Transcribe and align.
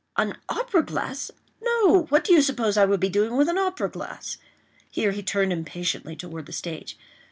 "An 0.17 0.35
opera 0.49 0.83
glass!—no!—what 0.83 2.23
do 2.23 2.33
you 2.33 2.41
suppose 2.41 2.75
I 2.75 2.85
would 2.85 2.99
be 2.99 3.07
doing 3.07 3.37
with 3.37 3.47
an 3.49 3.59
opera 3.59 3.87
glass?" 3.87 4.37
Here 4.89 5.11
he 5.11 5.21
turned 5.21 5.53
impatiently 5.53 6.15
toward 6.15 6.47
the 6.47 6.53
stage. 6.53 6.97